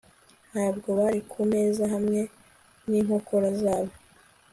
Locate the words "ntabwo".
0.51-0.87